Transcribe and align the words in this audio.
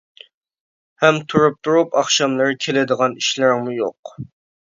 ھەم 1.03 1.19
تۇرۇپ-تۇرۇپ 1.33 1.99
ئاخشاملىرى 1.99 2.57
كېلىدىغان 2.67 3.15
ئىشلىرىڭمۇ 3.23 3.77
يوق. 3.79 4.17